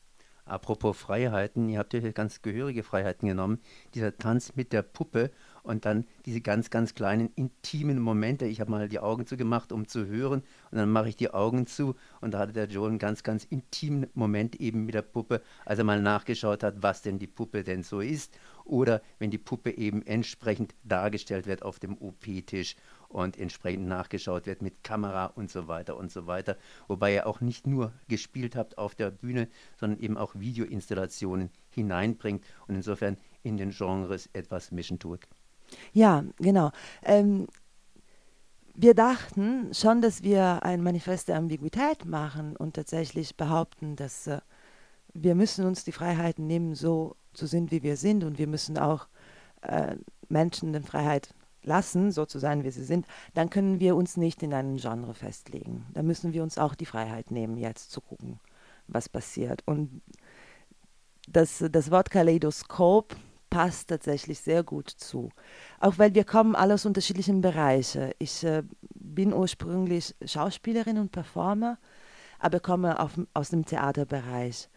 Apropos 0.45 0.97
Freiheiten, 0.97 1.69
ihr 1.69 1.79
habt 1.79 1.93
ja 1.93 2.01
hier 2.01 2.11
ganz 2.11 2.41
gehörige 2.41 2.83
Freiheiten 2.83 3.29
genommen. 3.29 3.59
Dieser 3.93 4.17
Tanz 4.17 4.55
mit 4.55 4.73
der 4.73 4.81
Puppe 4.81 5.31
und 5.63 5.85
dann 5.85 6.05
diese 6.25 6.41
ganz, 6.41 6.69
ganz 6.69 6.93
kleinen 6.93 7.31
intimen 7.35 7.99
Momente. 7.99 8.45
Ich 8.45 8.61
habe 8.61 8.71
mal 8.71 8.89
die 8.89 8.99
Augen 8.99 9.25
zugemacht, 9.25 9.71
um 9.71 9.87
zu 9.87 10.05
hören 10.05 10.43
und 10.71 10.77
dann 10.77 10.91
mache 10.91 11.09
ich 11.09 11.15
die 11.15 11.33
Augen 11.33 11.67
zu 11.67 11.95
und 12.19 12.33
da 12.33 12.39
hatte 12.39 12.53
der 12.53 12.67
Joel 12.67 12.89
einen 12.89 12.99
ganz, 12.99 13.23
ganz 13.23 13.43
intimen 13.45 14.07
Moment 14.13 14.55
eben 14.55 14.85
mit 14.85 14.95
der 14.95 15.01
Puppe, 15.01 15.41
als 15.65 15.79
er 15.79 15.85
mal 15.85 16.01
nachgeschaut 16.01 16.63
hat, 16.63 16.81
was 16.81 17.01
denn 17.01 17.19
die 17.19 17.27
Puppe 17.27 17.63
denn 17.63 17.83
so 17.83 17.99
ist 17.99 18.37
oder 18.65 19.01
wenn 19.19 19.31
die 19.31 19.37
Puppe 19.37 19.71
eben 19.77 20.05
entsprechend 20.05 20.75
dargestellt 20.83 21.45
wird 21.45 21.63
auf 21.63 21.79
dem 21.79 21.97
OP-Tisch 21.97 22.75
und 23.09 23.37
entsprechend 23.37 23.87
nachgeschaut 23.87 24.45
wird 24.45 24.61
mit 24.61 24.83
Kamera 24.83 25.25
und 25.25 25.49
so 25.49 25.67
weiter 25.67 25.97
und 25.97 26.11
so 26.11 26.27
weiter. 26.27 26.57
Wobei 26.87 27.13
ihr 27.13 27.27
auch 27.27 27.41
nicht 27.41 27.67
nur 27.67 27.91
gespielt 28.07 28.55
habt 28.55 28.77
auf 28.77 28.95
der 28.95 29.11
Bühne, 29.11 29.47
sondern 29.77 29.99
eben 29.99 30.17
auch 30.17 30.33
Videoinstallationen 30.35 31.49
hineinbringt 31.69 32.45
und 32.67 32.75
insofern 32.75 33.17
in 33.43 33.57
den 33.57 33.71
Genres 33.71 34.29
etwas 34.33 34.71
mischen 34.71 34.99
tut. 34.99 35.27
Ja, 35.93 36.23
genau. 36.37 36.71
Ähm, 37.03 37.47
wir 38.73 38.93
dachten 38.93 39.73
schon, 39.73 40.01
dass 40.01 40.23
wir 40.23 40.63
ein 40.63 40.81
Manifest 40.81 41.27
der 41.27 41.37
Ambiguität 41.37 42.05
machen 42.05 42.55
und 42.55 42.75
tatsächlich 42.75 43.35
behaupten, 43.35 43.95
dass 43.95 44.27
äh, 44.27 44.39
wir 45.13 45.35
müssen 45.35 45.65
uns 45.65 45.83
die 45.83 45.91
Freiheiten 45.91 46.47
nehmen, 46.47 46.75
so 46.75 47.15
zu 47.33 47.47
sind, 47.47 47.71
wie 47.71 47.83
wir 47.83 47.97
sind 47.97 48.23
und 48.23 48.37
wir 48.37 48.47
müssen 48.47 48.77
auch 48.77 49.07
äh, 49.61 49.95
Menschen 50.29 50.73
die 50.73 50.79
Freiheit 50.81 51.33
lassen, 51.63 52.11
so 52.11 52.25
zu 52.25 52.39
sein, 52.39 52.63
wie 52.63 52.71
sie 52.71 52.83
sind, 52.83 53.05
dann 53.33 53.49
können 53.49 53.79
wir 53.79 53.95
uns 53.95 54.17
nicht 54.17 54.41
in 54.41 54.53
einem 54.53 54.77
Genre 54.77 55.13
festlegen. 55.13 55.85
Da 55.93 56.01
müssen 56.01 56.33
wir 56.33 56.43
uns 56.43 56.57
auch 56.57 56.75
die 56.75 56.85
Freiheit 56.85 57.31
nehmen, 57.31 57.57
jetzt 57.57 57.91
zu 57.91 58.01
gucken, 58.01 58.39
was 58.87 59.09
passiert. 59.09 59.61
Und 59.67 60.01
das, 61.27 61.63
das 61.71 61.91
Wort 61.91 62.09
Kaleidoskop 62.09 63.15
passt 63.51 63.89
tatsächlich 63.89 64.39
sehr 64.39 64.63
gut 64.63 64.89
zu. 64.89 65.29
Auch 65.79 65.99
weil 65.99 66.15
wir 66.15 66.23
kommen 66.23 66.55
alle 66.55 66.73
aus 66.73 66.87
unterschiedlichen 66.87 67.41
Bereichen. 67.41 68.11
Ich 68.17 68.43
äh, 68.43 68.63
bin 68.95 69.33
ursprünglich 69.33 70.15
Schauspielerin 70.25 70.97
und 70.97 71.11
Performer, 71.11 71.77
aber 72.39 72.59
komme 72.59 72.99
auf, 72.99 73.11
aus 73.35 73.49
dem 73.49 73.65
Theaterbereich. 73.65 74.69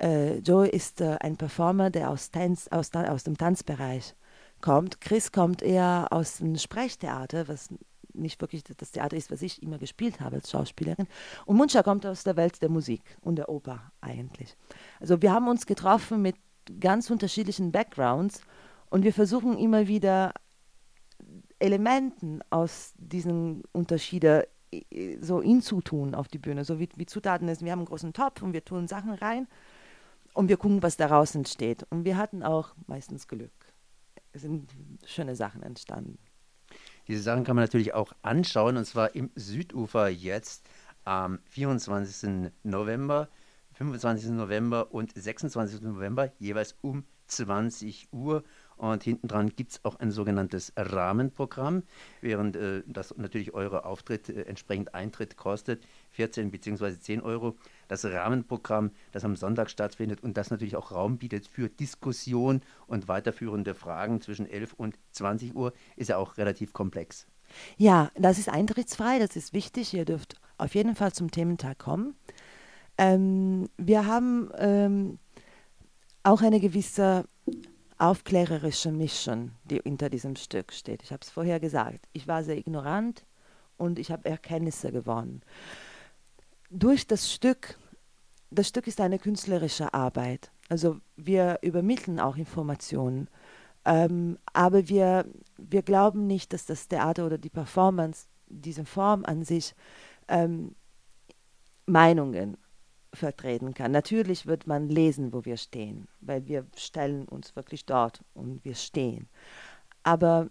Äh, 0.00 0.38
Joe 0.38 0.68
ist 0.68 1.00
äh, 1.00 1.16
ein 1.20 1.36
Performer, 1.36 1.90
der 1.90 2.10
aus, 2.10 2.30
Tanz, 2.30 2.68
aus, 2.68 2.92
aus 2.94 3.24
dem 3.24 3.36
Tanzbereich 3.36 4.14
kommt. 4.60 5.00
Chris 5.00 5.32
kommt 5.32 5.62
eher 5.62 6.08
aus 6.10 6.36
dem 6.36 6.56
Sprechtheater, 6.56 7.48
was 7.48 7.70
nicht 8.12 8.40
wirklich 8.40 8.62
das 8.64 8.90
Theater 8.90 9.16
ist, 9.16 9.30
was 9.30 9.42
ich 9.42 9.62
immer 9.62 9.78
gespielt 9.78 10.20
habe 10.20 10.36
als 10.36 10.50
Schauspielerin. 10.50 11.06
Und 11.46 11.56
Muncha 11.56 11.82
kommt 11.82 12.04
aus 12.04 12.24
der 12.24 12.36
Welt 12.36 12.60
der 12.60 12.68
Musik 12.68 13.02
und 13.20 13.36
der 13.36 13.48
Oper 13.48 13.92
eigentlich. 14.00 14.56
Also 15.00 15.22
wir 15.22 15.32
haben 15.32 15.48
uns 15.48 15.66
getroffen 15.66 16.20
mit 16.20 16.36
ganz 16.80 17.10
unterschiedlichen 17.10 17.72
Backgrounds 17.72 18.40
und 18.90 19.04
wir 19.04 19.12
versuchen 19.12 19.58
immer 19.58 19.88
wieder 19.88 20.32
Elementen 21.58 22.40
aus 22.50 22.94
diesen 22.96 23.62
Unterschieden 23.72 24.44
so 25.20 25.42
hinzutun 25.42 26.14
auf 26.14 26.28
die 26.28 26.38
Bühne, 26.38 26.64
so 26.64 26.78
wie, 26.78 26.88
wie 26.96 27.06
Zutaten 27.06 27.48
ist. 27.48 27.64
Wir 27.64 27.72
haben 27.72 27.80
einen 27.80 27.88
großen 27.88 28.12
Topf 28.12 28.42
und 28.42 28.52
wir 28.52 28.64
tun 28.64 28.86
Sachen 28.86 29.12
rein 29.12 29.48
und 30.34 30.48
wir 30.48 30.56
gucken, 30.56 30.82
was 30.82 30.96
daraus 30.96 31.34
entsteht. 31.34 31.86
Und 31.90 32.04
wir 32.04 32.16
hatten 32.16 32.42
auch 32.42 32.74
meistens 32.86 33.28
Glück. 33.28 33.52
Es 34.32 34.42
sind 34.42 34.70
schöne 35.06 35.36
Sachen 35.36 35.62
entstanden. 35.62 36.18
Diese 37.06 37.22
Sachen 37.22 37.44
kann 37.44 37.56
man 37.56 37.64
natürlich 37.64 37.94
auch 37.94 38.12
anschauen 38.20 38.76
und 38.76 38.84
zwar 38.84 39.14
im 39.14 39.30
Südufer 39.34 40.08
jetzt 40.08 40.68
am 41.04 41.38
24. 41.46 42.52
November 42.62 43.28
25. 43.78 44.30
November 44.30 44.92
und 44.92 45.12
26. 45.14 45.82
November, 45.82 46.32
jeweils 46.40 46.76
um 46.80 47.04
20 47.28 48.08
Uhr. 48.12 48.42
Und 48.76 49.04
hinten 49.04 49.28
dran 49.28 49.50
gibt 49.54 49.72
es 49.72 49.84
auch 49.84 50.00
ein 50.00 50.10
sogenanntes 50.10 50.72
Rahmenprogramm, 50.76 51.84
während 52.20 52.56
äh, 52.56 52.82
das 52.86 53.16
natürlich 53.16 53.54
eure 53.54 53.84
Auftritt 53.84 54.28
äh, 54.28 54.42
entsprechend 54.42 54.94
Eintritt 54.94 55.36
kostet, 55.36 55.84
14 56.10 56.50
bzw. 56.50 56.98
10 56.98 57.22
Euro. 57.22 57.56
Das 57.86 58.04
Rahmenprogramm, 58.04 58.90
das 59.12 59.24
am 59.24 59.36
Sonntag 59.36 59.70
stattfindet 59.70 60.24
und 60.24 60.36
das 60.36 60.50
natürlich 60.50 60.74
auch 60.74 60.90
Raum 60.90 61.18
bietet 61.18 61.46
für 61.46 61.68
Diskussion 61.68 62.62
und 62.88 63.06
weiterführende 63.06 63.74
Fragen 63.74 64.20
zwischen 64.20 64.46
11 64.46 64.74
und 64.74 64.98
20 65.12 65.54
Uhr, 65.54 65.72
ist 65.94 66.08
ja 66.08 66.16
auch 66.16 66.36
relativ 66.36 66.72
komplex. 66.72 67.28
Ja, 67.76 68.10
das 68.16 68.38
ist 68.38 68.48
eintrittsfrei, 68.48 69.18
das 69.20 69.36
ist 69.36 69.52
wichtig. 69.52 69.94
Ihr 69.94 70.04
dürft 70.04 70.36
auf 70.56 70.74
jeden 70.74 70.96
Fall 70.96 71.12
zum 71.12 71.30
Thementag 71.30 71.78
kommen. 71.78 72.14
Ähm, 72.98 73.68
wir 73.76 74.06
haben 74.06 74.50
ähm, 74.58 75.18
auch 76.24 76.42
eine 76.42 76.60
gewisse 76.60 77.24
aufklärerische 77.96 78.92
Mission, 78.92 79.52
die 79.64 79.80
hinter 79.82 80.10
diesem 80.10 80.36
Stück 80.36 80.72
steht. 80.72 81.02
Ich 81.02 81.12
habe 81.12 81.20
es 81.22 81.30
vorher 81.30 81.60
gesagt. 81.60 82.06
Ich 82.12 82.28
war 82.28 82.44
sehr 82.44 82.58
ignorant 82.58 83.24
und 83.76 83.98
ich 83.98 84.10
habe 84.10 84.28
Erkenntnisse 84.28 84.92
gewonnen. 84.92 85.42
Durch 86.70 87.06
das 87.06 87.32
Stück, 87.32 87.78
das 88.50 88.68
Stück 88.68 88.86
ist 88.86 89.00
eine 89.00 89.18
künstlerische 89.18 89.94
Arbeit. 89.94 90.50
Also 90.68 91.00
wir 91.16 91.58
übermitteln 91.62 92.20
auch 92.20 92.36
Informationen. 92.36 93.28
Ähm, 93.84 94.38
aber 94.52 94.88
wir, 94.88 95.24
wir 95.56 95.82
glauben 95.82 96.26
nicht, 96.26 96.52
dass 96.52 96.66
das 96.66 96.88
Theater 96.88 97.26
oder 97.26 97.38
die 97.38 97.48
Performance, 97.48 98.26
diese 98.48 98.84
Form 98.84 99.24
an 99.24 99.44
sich, 99.44 99.74
ähm, 100.28 100.74
Meinungen 101.86 102.58
vertreten 103.18 103.74
kann. 103.74 103.92
Natürlich 103.92 104.46
wird 104.46 104.66
man 104.66 104.88
lesen, 104.88 105.32
wo 105.32 105.44
wir 105.44 105.56
stehen, 105.56 106.08
weil 106.20 106.46
wir 106.46 106.64
stellen 106.76 107.26
uns 107.26 107.54
wirklich 107.56 107.84
dort 107.84 108.22
und 108.34 108.64
wir 108.64 108.74
stehen. 108.74 109.28
Aber 110.02 110.48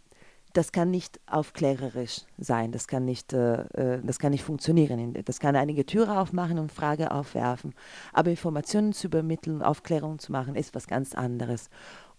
das 0.54 0.72
kann 0.72 0.90
nicht 0.90 1.20
aufklärerisch 1.28 2.22
sein, 2.38 2.72
das 2.72 2.88
kann 2.88 3.06
nicht, 3.06 3.34
äh, 3.34 3.62
äh 3.74 4.02
das 4.04 4.18
kann 4.18 4.32
nicht 4.32 4.44
funktionieren. 4.44 5.14
Das 5.26 5.40
kann 5.40 5.56
einige 5.56 5.86
Türe 5.86 6.20
aufmachen 6.20 6.58
und 6.58 6.72
Frage 6.72 7.12
aufwerfen. 7.12 7.76
Aber 8.14 8.32
Informationen 8.32 8.94
zu 8.94 9.08
übermitteln, 9.08 9.62
Aufklärung 9.62 10.20
zu 10.20 10.32
machen, 10.32 10.56
ist 10.56 10.74
was 10.74 10.88
ganz 10.88 11.14
anderes. 11.14 11.70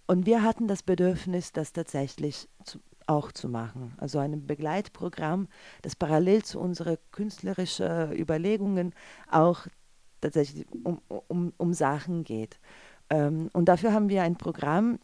Und 0.07 0.25
wir 0.25 0.43
hatten 0.43 0.69
das 0.69 0.83
Bedürfnis, 0.83 1.53
das 1.53 1.73
tatsächlich 1.73 2.49
zu, 2.65 2.79
auch 3.09 3.33
zu 3.33 3.49
machen. 3.49 3.95
Also 3.99 4.19
ein 4.19 4.47
Begleitprogramm, 4.47 5.49
das 5.83 5.97
parallel 5.97 6.45
zu 6.45 6.61
unseren 6.61 6.97
künstlerischen 7.11 8.13
Überlegungen 8.13 8.95
auch 9.31 9.67
tatsächlich 10.21 10.67
um, 10.85 11.01
um, 11.29 11.53
um 11.57 11.75
Sachen 11.75 12.25
geht. 12.25 12.59
Ähm, 13.11 13.51
und 13.53 13.67
dafür 13.67 13.93
haben 13.93 14.09
wir 14.09 14.23
ein 14.23 14.37
Programm, 14.37 14.99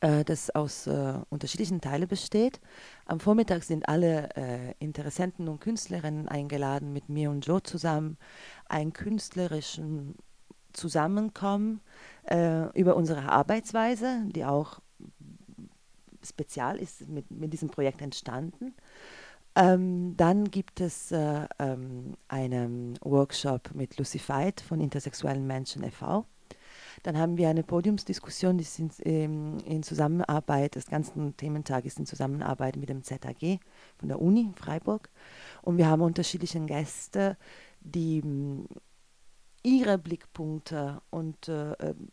äh, 0.00 0.24
das 0.24 0.50
aus 0.50 0.86
äh, 0.86 1.14
unterschiedlichen 1.28 1.80
Teilen 1.80 2.08
besteht. 2.08 2.60
Am 3.06 3.20
Vormittag 3.20 3.62
sind 3.64 3.88
alle 3.88 4.30
äh, 4.36 4.74
Interessenten 4.78 5.48
und 5.48 5.60
Künstlerinnen 5.60 6.28
eingeladen, 6.28 6.92
mit 6.92 7.08
mir 7.08 7.30
und 7.30 7.46
Joe 7.46 7.62
zusammen 7.62 8.16
ein 8.68 8.92
künstlerischen 8.92 10.14
Zusammenkommen 10.72 11.80
äh, 12.30 12.70
über 12.78 12.94
unsere 12.94 13.28
Arbeitsweise, 13.28 14.22
die 14.26 14.44
auch 14.44 14.80
spezial 16.24 16.78
ist 16.78 17.08
mit, 17.08 17.30
mit 17.30 17.52
diesem 17.52 17.70
Projekt 17.70 18.02
entstanden. 18.02 18.74
Ähm, 19.58 20.16
dann 20.16 20.52
gibt 20.52 20.80
es 20.80 21.10
äh, 21.10 21.48
ähm, 21.58 22.14
einen 22.28 22.96
Workshop 23.02 23.74
mit 23.74 23.98
Lucy 23.98 24.20
Veit 24.24 24.60
von 24.60 24.80
Intersexuellen 24.80 25.48
Menschen 25.48 25.82
e.V. 25.82 26.26
Dann 27.02 27.18
haben 27.18 27.36
wir 27.36 27.48
eine 27.48 27.64
Podiumsdiskussion, 27.64 28.56
die 28.56 28.66
in, 28.78 28.90
ähm, 29.04 29.58
in, 29.64 29.82
Zusammenarbeit, 29.82 30.76
das 30.76 30.86
ganze 30.86 31.32
Thementag 31.36 31.86
ist 31.86 31.98
in 31.98 32.06
Zusammenarbeit 32.06 32.76
mit 32.76 32.88
dem 32.88 33.02
ZAG 33.02 33.58
von 33.98 34.08
der 34.08 34.22
Uni 34.22 34.52
Freiburg. 34.54 35.10
Und 35.62 35.76
wir 35.76 35.88
haben 35.88 36.02
unterschiedliche 36.02 36.60
Gäste, 36.60 37.36
die 37.80 38.22
mh, 38.22 38.66
ihre 39.64 39.98
Blickpunkte 39.98 41.02
und 41.10 41.48
äh, 41.48 41.72
ähm, 41.80 42.12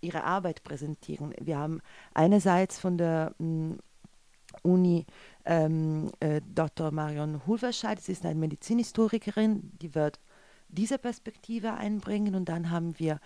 ihre 0.00 0.24
Arbeit 0.24 0.64
präsentieren. 0.64 1.34
Wir 1.40 1.56
haben 1.56 1.82
einerseits 2.14 2.80
von 2.80 2.98
der 2.98 3.32
mh, 3.38 3.76
Uni 4.62 5.06
ähm, 5.44 6.10
äh, 6.20 6.40
Dr. 6.54 6.90
Marion 6.90 7.46
Hulverscheid. 7.46 8.00
Sie 8.00 8.12
ist 8.12 8.24
eine 8.24 8.38
Medizinhistorikerin, 8.38 9.72
die 9.80 9.94
wird 9.94 10.20
diese 10.68 10.98
Perspektive 10.98 11.74
einbringen. 11.74 12.34
Und 12.34 12.48
dann 12.48 12.70
haben 12.70 12.98
wir 12.98 13.20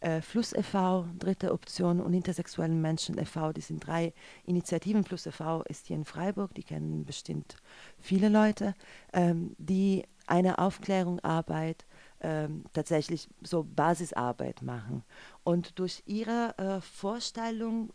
äh, 0.00 0.20
Fluss 0.20 0.52
e.V., 0.52 1.06
dritte 1.18 1.52
Option 1.52 2.00
und 2.00 2.14
Intersexuellen 2.14 2.80
Menschen 2.80 3.18
e.V. 3.18 3.52
Die 3.52 3.60
sind 3.60 3.86
drei 3.86 4.12
Initiativen. 4.44 5.04
Fluss 5.04 5.26
e.V. 5.26 5.62
ist 5.62 5.86
hier 5.86 5.96
in 5.96 6.04
Freiburg, 6.04 6.54
die 6.54 6.62
kennen 6.62 7.04
bestimmt 7.04 7.56
viele 7.98 8.28
Leute, 8.28 8.74
ähm, 9.12 9.54
die 9.58 10.04
eine 10.26 10.58
Aufklärungsarbeit 10.58 11.84
ähm, 12.20 12.64
tatsächlich 12.72 13.28
so 13.42 13.64
Basisarbeit 13.64 14.62
machen. 14.62 15.02
Und 15.42 15.78
durch 15.78 16.02
ihre 16.06 16.54
äh, 16.58 16.80
Vorstellung 16.80 17.92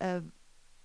äh, 0.00 0.20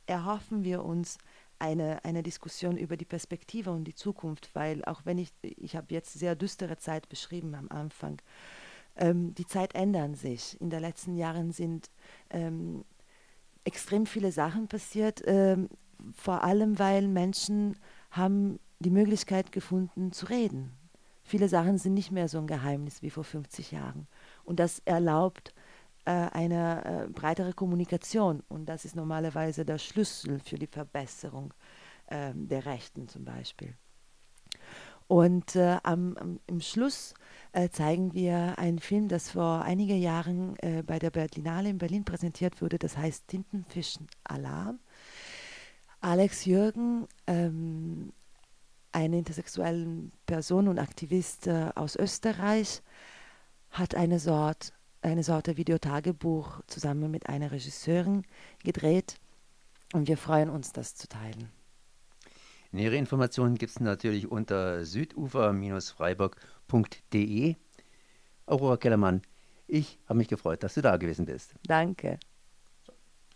erhoffen 0.05 0.63
wir 0.63 0.83
uns 0.83 1.17
eine, 1.63 2.03
eine 2.03 2.23
Diskussion 2.23 2.75
über 2.75 2.97
die 2.97 3.05
Perspektive 3.05 3.71
und 3.71 3.85
die 3.85 3.95
Zukunft, 3.95 4.53
weil 4.53 4.83
auch 4.83 5.01
wenn 5.05 5.17
ich, 5.17 5.31
ich 5.41 5.77
habe 5.77 5.93
jetzt 5.93 6.13
sehr 6.13 6.35
düstere 6.35 6.77
Zeit 6.77 7.07
beschrieben 7.07 7.55
am 7.55 7.69
Anfang, 7.69 8.21
ähm, 8.97 9.33
die 9.33 9.47
Zeit 9.47 9.73
ändern 9.73 10.13
sich. 10.13 10.59
In 10.59 10.69
den 10.69 10.81
letzten 10.81 11.15
Jahren 11.15 11.51
sind 11.51 11.89
ähm, 12.29 12.83
extrem 13.63 14.05
viele 14.05 14.33
Sachen 14.33 14.67
passiert, 14.67 15.21
ähm, 15.25 15.69
vor 16.13 16.43
allem 16.43 16.79
weil 16.79 17.07
Menschen 17.07 17.77
haben 18.11 18.59
die 18.79 18.91
Möglichkeit 18.91 19.53
gefunden 19.53 20.11
zu 20.11 20.25
reden. 20.25 20.73
Viele 21.23 21.47
Sachen 21.47 21.77
sind 21.77 21.93
nicht 21.93 22.11
mehr 22.11 22.27
so 22.27 22.39
ein 22.39 22.47
Geheimnis 22.47 23.01
wie 23.01 23.09
vor 23.09 23.23
50 23.23 23.71
Jahren. 23.71 24.07
Und 24.43 24.59
das 24.59 24.79
erlaubt 24.83 25.52
äh, 26.05 26.11
eine 26.11 27.05
äh, 27.05 27.07
breitere 27.07 27.53
Kommunikation. 27.53 28.43
Und 28.49 28.65
das 28.65 28.83
ist 28.83 28.93
normalerweise 28.93 29.63
der 29.63 29.77
Schlüssel 29.77 30.39
für 30.39 30.57
die 30.57 30.67
Verbesserung 30.67 31.53
äh, 32.07 32.33
der 32.35 32.65
Rechten 32.65 33.07
zum 33.07 33.23
Beispiel. 33.23 33.73
Und 35.07 35.55
äh, 35.55 35.77
am, 35.83 36.17
am, 36.17 36.39
im 36.47 36.59
Schluss 36.59 37.13
zeigen 37.71 38.15
wir 38.15 38.57
einen 38.57 38.79
Film, 38.79 39.07
das 39.09 39.29
vor 39.29 39.61
einigen 39.61 40.01
Jahren 40.01 40.55
bei 40.87 40.97
der 40.97 41.11
Berlinale 41.11 41.69
in 41.69 41.77
Berlin 41.77 42.03
präsentiert 42.03 42.63
wurde. 42.63 42.79
Das 42.79 42.97
heißt 42.97 43.27
Tintenfischen 43.27 44.07
Alarm. 44.23 44.79
Alex 46.01 46.45
Jürgen, 46.45 47.07
ähm, 47.27 48.11
eine 48.91 49.19
intersexuelle 49.19 50.09
Person 50.25 50.67
und 50.67 50.79
Aktivist 50.79 51.47
aus 51.47 51.95
Österreich, 51.95 52.81
hat 53.69 53.93
eine 53.93 54.17
Sorte, 54.17 54.71
eine 55.03 55.23
Sorte 55.23 55.57
Videotagebuch 55.57 56.61
zusammen 56.67 57.09
mit 57.11 57.29
einer 57.29 57.51
Regisseurin 57.51 58.23
gedreht 58.63 59.17
und 59.93 60.07
wir 60.07 60.17
freuen 60.17 60.49
uns, 60.49 60.71
das 60.71 60.95
zu 60.95 61.07
teilen. 61.07 61.51
Nähere 62.71 62.95
Informationen 62.95 63.53
gibt 63.55 63.71
es 63.71 63.79
natürlich 63.79 64.31
unter 64.31 64.83
südufer-freiburg.de. 64.83 67.55
Aurora 68.45 68.77
Kellermann, 68.77 69.21
ich 69.67 69.99
habe 70.07 70.17
mich 70.17 70.27
gefreut, 70.27 70.63
dass 70.63 70.73
du 70.73 70.81
da 70.81 70.97
gewesen 70.97 71.25
bist. 71.25 71.53
Danke. 71.67 72.17